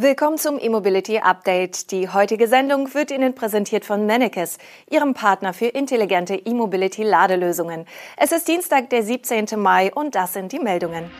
[0.00, 1.90] Willkommen zum E-Mobility Update.
[1.90, 4.58] Die heutige Sendung wird Ihnen präsentiert von Mennekes,
[4.88, 7.84] Ihrem Partner für intelligente E-Mobility Ladelösungen.
[8.16, 9.46] Es ist Dienstag, der 17.
[9.56, 11.10] Mai und das sind die Meldungen.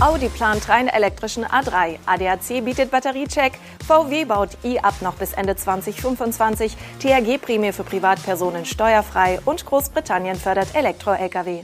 [0.00, 3.52] Audi plant rein elektrischen A3, ADAC bietet Batteriecheck,
[3.86, 11.62] VW baut i-Up noch bis Ende 2025, THG-Prämie für Privatpersonen steuerfrei und Großbritannien fördert Elektro-Lkw.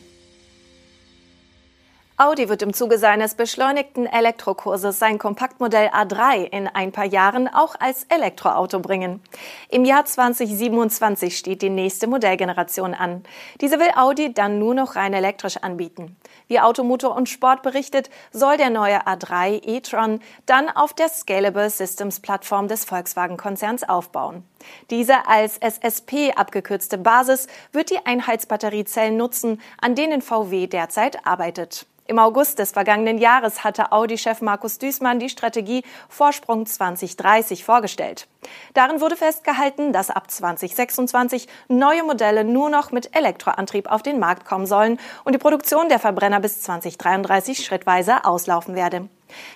[2.21, 7.77] Audi wird im Zuge seines beschleunigten Elektrokurses sein Kompaktmodell A3 in ein paar Jahren auch
[7.81, 9.23] als Elektroauto bringen.
[9.71, 13.25] Im Jahr 2027 steht die nächste Modellgeneration an.
[13.63, 16.15] Diese will Audi dann nur noch rein elektrisch anbieten.
[16.47, 22.21] Wie Automotor und Sport berichtet, soll der neue A3 e-tron dann auf der Scalable Systems
[22.21, 24.45] Plattform des Volkswagen-Konzerns aufbauen.
[24.91, 31.87] Diese als SSP abgekürzte Basis wird die Einheitsbatteriezellen nutzen, an denen VW derzeit arbeitet.
[32.11, 38.27] Im August des vergangenen Jahres hatte Audi-Chef Markus Düßmann die Strategie Vorsprung 2030 vorgestellt.
[38.75, 44.45] Darin wurde festgehalten, dass ab 2026 neue Modelle nur noch mit Elektroantrieb auf den Markt
[44.45, 49.09] kommen sollen und die Produktion der Verbrenner bis 2033 schrittweise auslaufen werde.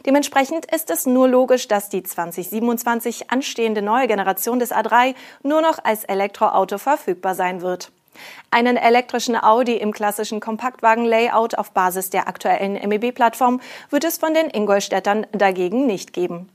[0.07, 5.81] Dementsprechend ist es nur logisch, dass die 2027 anstehende neue Generation des A3 nur noch
[5.83, 7.91] als Elektroauto verfügbar sein wird.
[8.51, 14.51] Einen elektrischen Audi im klassischen Kompaktwagen-Layout auf Basis der aktuellen MEB-Plattform wird es von den
[14.51, 16.49] Ingolstädtern dagegen nicht geben.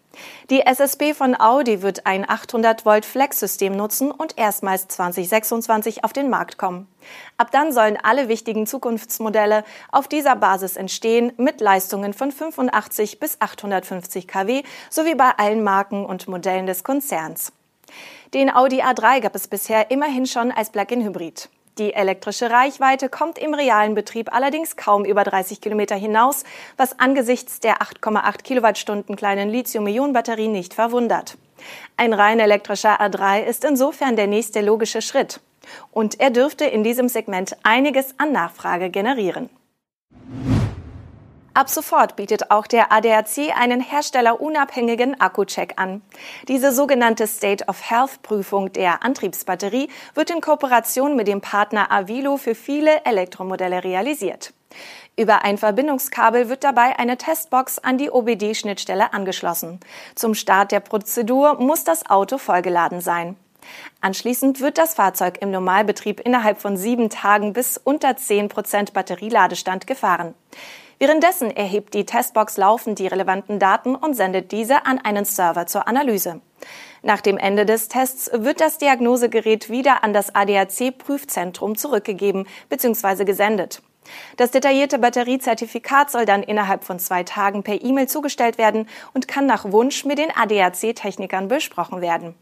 [0.50, 6.30] Die SSB von Audi wird ein 800 Volt Flex-System nutzen und erstmals 2026 auf den
[6.30, 6.88] Markt kommen.
[7.38, 13.40] Ab dann sollen alle wichtigen Zukunftsmodelle auf dieser Basis entstehen mit Leistungen von 85 bis
[13.40, 17.52] 850 kW sowie bei allen Marken und Modellen des Konzerns.
[18.34, 21.50] Den Audi A3 gab es bisher immerhin schon als Plug-in-Hybrid.
[21.80, 26.44] Die elektrische Reichweite kommt im realen Betrieb allerdings kaum über 30 Kilometer hinaus,
[26.76, 31.38] was angesichts der 8,8 Kilowattstunden kleinen Lithium-Ionen-Batterie nicht verwundert.
[31.96, 35.40] Ein rein elektrischer A3 ist insofern der nächste logische Schritt.
[35.92, 39.50] Und er dürfte in diesem Segment einiges an Nachfrage generieren.
[41.60, 46.02] Ab sofort bietet auch der ADAC einen herstellerunabhängigen Akku-Check an.
[46.48, 52.38] Diese sogenannte State of Health Prüfung der Antriebsbatterie wird in Kooperation mit dem Partner Avilo
[52.38, 54.54] für viele Elektromodelle realisiert.
[55.18, 59.82] Über ein Verbindungskabel wird dabei eine Testbox an die OBD-Schnittstelle angeschlossen.
[60.16, 63.36] Zum Start der Prozedur muss das Auto vollgeladen sein.
[64.00, 69.88] Anschließend wird das Fahrzeug im Normalbetrieb innerhalb von sieben Tagen bis unter 10 Prozent Batterieladestand
[69.88, 70.36] gefahren.
[71.00, 75.88] Währenddessen erhebt die Testbox laufend die relevanten Daten und sendet diese an einen Server zur
[75.88, 76.42] Analyse.
[77.02, 83.24] Nach dem Ende des Tests wird das Diagnosegerät wieder an das ADAC-Prüfzentrum zurückgegeben bzw.
[83.24, 83.82] gesendet.
[84.36, 89.46] Das detaillierte Batteriezertifikat soll dann innerhalb von zwei Tagen per E-Mail zugestellt werden und kann
[89.46, 92.36] nach Wunsch mit den ADAC-Technikern besprochen werden.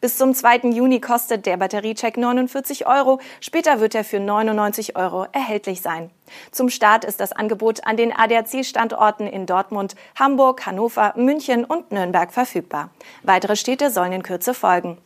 [0.00, 0.70] Bis zum 2.
[0.70, 3.20] Juni kostet der Batteriecheck 49 Euro.
[3.40, 6.10] Später wird er für 99 Euro erhältlich sein.
[6.50, 12.32] Zum Start ist das Angebot an den ADAC-Standorten in Dortmund, Hamburg, Hannover, München und Nürnberg
[12.32, 12.90] verfügbar.
[13.22, 14.98] Weitere Städte sollen in Kürze folgen.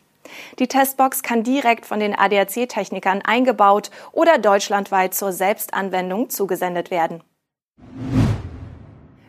[0.59, 7.23] Die Testbox kann direkt von den ADAC-Technikern eingebaut oder deutschlandweit zur Selbstanwendung zugesendet werden.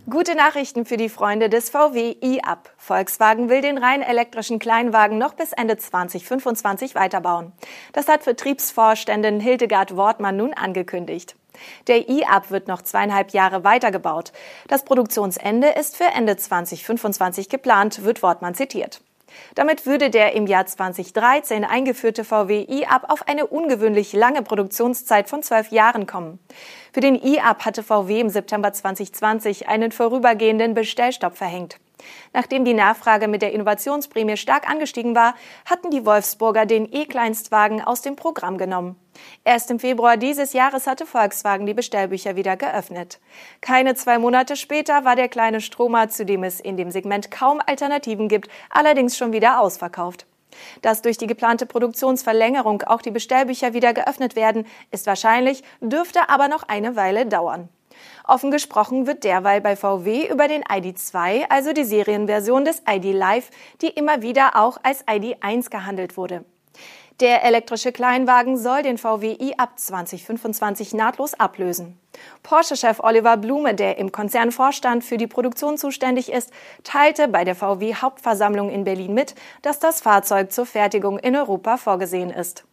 [0.07, 2.69] Gute Nachrichten für die Freunde des VW e-Up.
[2.77, 7.53] Volkswagen will den rein elektrischen Kleinwagen noch bis Ende 2025 weiterbauen.
[7.91, 11.35] Das hat Vertriebsvorständin Hildegard Wortmann nun angekündigt.
[11.87, 14.31] Der e-Up wird noch zweieinhalb Jahre weitergebaut.
[14.67, 19.01] Das Produktionsende ist für Ende 2025 geplant, wird Wortmann zitiert.
[19.55, 25.43] Damit würde der im Jahr 2013 eingeführte VW e-Up auf eine ungewöhnlich lange Produktionszeit von
[25.43, 26.39] zwölf Jahren kommen.
[26.93, 31.77] Für den e-Up hatte VW im September 2020 einen vorübergehenden Bestellstopp verhängt.
[32.33, 35.35] Nachdem die Nachfrage mit der Innovationsprämie stark angestiegen war,
[35.65, 38.97] hatten die Wolfsburger den E-Kleinstwagen aus dem Programm genommen.
[39.43, 43.19] Erst im Februar dieses Jahres hatte Volkswagen die Bestellbücher wieder geöffnet.
[43.61, 47.61] Keine zwei Monate später war der kleine Stromer, zu dem es in dem Segment kaum
[47.65, 50.25] Alternativen gibt, allerdings schon wieder ausverkauft.
[50.81, 56.47] Dass durch die geplante Produktionsverlängerung auch die Bestellbücher wieder geöffnet werden, ist wahrscheinlich, dürfte aber
[56.47, 57.69] noch eine Weile dauern.
[58.23, 63.49] Offen gesprochen wird derweil bei VW über den ID2, also die Serienversion des ID Live,
[63.81, 66.45] die immer wieder auch als ID1 gehandelt wurde.
[67.21, 71.97] Der elektrische Kleinwagen soll den VW i ab 2025 nahtlos ablösen.
[72.43, 76.51] Porsche-Chef Oliver Blume, der im Konzernvorstand für die Produktion zuständig ist,
[76.83, 82.31] teilte bei der VW-Hauptversammlung in Berlin mit, dass das Fahrzeug zur Fertigung in Europa vorgesehen
[82.31, 82.65] ist.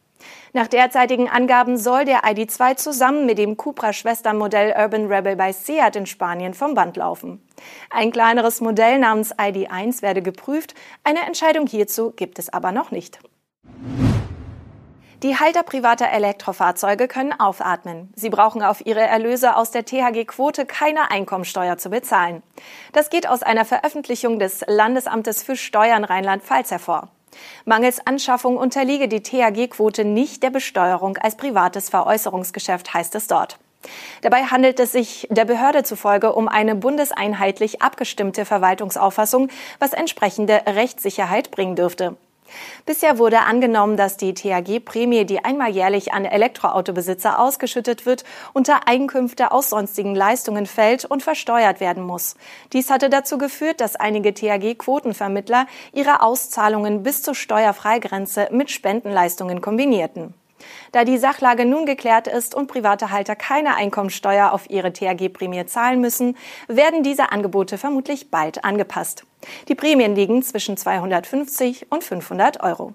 [0.53, 6.07] Nach derzeitigen Angaben soll der ID.2 zusammen mit dem Cupra-Schwestermodell Urban Rebel bei Seat in
[6.07, 7.47] Spanien vom Band laufen.
[7.91, 10.75] Ein kleineres Modell namens ID.1 werde geprüft,
[11.05, 13.19] eine Entscheidung hierzu gibt es aber noch nicht.
[15.23, 18.13] Die Halter privater Elektrofahrzeuge können aufatmen.
[18.17, 22.43] Sie brauchen auf ihre Erlöse aus der THG-Quote keine Einkommensteuer zu bezahlen.
[22.93, 27.09] Das geht aus einer Veröffentlichung des Landesamtes für Steuern Rheinland-Pfalz hervor.
[27.65, 33.59] Mangels Anschaffung unterliege die THG-Quote nicht der Besteuerung als privates Veräußerungsgeschäft, heißt es dort.
[34.21, 39.49] Dabei handelt es sich der Behörde zufolge um eine bundeseinheitlich abgestimmte Verwaltungsauffassung,
[39.79, 42.17] was entsprechende Rechtssicherheit bringen dürfte.
[42.87, 49.53] Bisher wurde angenommen, dass die THG-Prämie, die einmal jährlich an Elektroautobesitzer ausgeschüttet wird, unter Einkünfte
[49.53, 52.37] aus sonstigen Leistungen fällt und versteuert werden muss.
[52.73, 60.35] Dies hatte dazu geführt, dass einige THG-Quotenvermittler ihre Auszahlungen bis zur Steuerfreigrenze mit Spendenleistungen kombinierten.
[60.93, 66.01] Da die Sachlage nun geklärt ist und private Halter keine Einkommensteuer auf ihre THG-Prämie zahlen
[66.01, 66.37] müssen,
[66.69, 69.25] werden diese Angebote vermutlich bald angepasst.
[69.69, 72.95] Die Prämien liegen zwischen 250 und 500 Euro.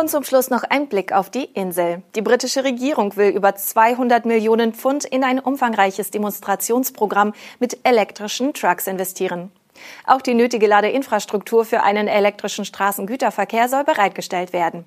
[0.00, 2.02] Und zum Schluss noch ein Blick auf die Insel.
[2.14, 8.86] Die britische Regierung will über 200 Millionen Pfund in ein umfangreiches Demonstrationsprogramm mit elektrischen Trucks
[8.86, 9.52] investieren.
[10.06, 14.84] Auch die nötige Ladeinfrastruktur für einen elektrischen Straßengüterverkehr soll bereitgestellt werden.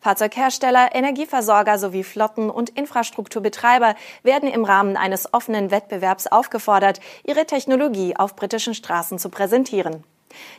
[0.00, 8.16] Fahrzeughersteller, Energieversorger sowie Flotten- und Infrastrukturbetreiber werden im Rahmen eines offenen Wettbewerbs aufgefordert, ihre Technologie
[8.16, 10.04] auf britischen Straßen zu präsentieren.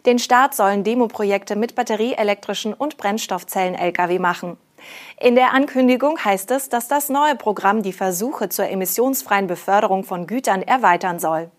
[0.06, 4.57] Den Start sollen Demoprojekte mit batterieelektrischen und Brennstoffzellen-Lkw machen.
[5.19, 10.25] In der Ankündigung heißt es, dass das neue Programm die Versuche zur emissionsfreien Beförderung von
[10.27, 11.51] Gütern erweitern soll.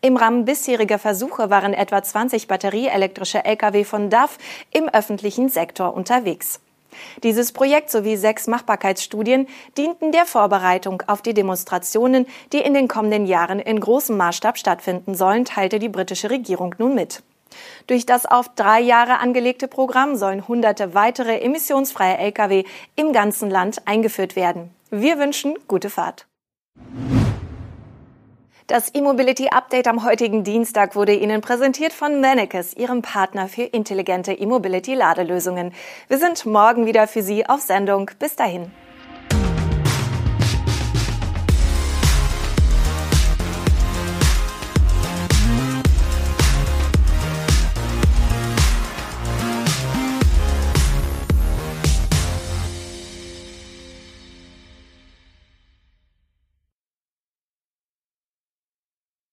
[0.00, 4.38] Im Rahmen bisheriger Versuche waren etwa 20 batterieelektrische Lkw von DAF
[4.70, 6.60] im öffentlichen Sektor unterwegs.
[7.22, 9.46] Dieses Projekt sowie sechs Machbarkeitsstudien
[9.76, 15.14] dienten der Vorbereitung auf die Demonstrationen, die in den kommenden Jahren in großem Maßstab stattfinden
[15.14, 17.22] sollen, teilte die britische Regierung nun mit.
[17.86, 22.64] Durch das auf drei Jahre angelegte Programm sollen hunderte weitere emissionsfreie Lkw
[22.96, 24.70] im ganzen Land eingeführt werden.
[24.90, 26.26] Wir wünschen gute Fahrt.
[28.66, 34.32] Das E-Mobility Update am heutigen Dienstag wurde Ihnen präsentiert von Mannekes, Ihrem Partner für intelligente
[34.32, 35.74] E-Mobility Ladelösungen.
[36.08, 38.10] Wir sind morgen wieder für Sie auf Sendung.
[38.18, 38.72] Bis dahin.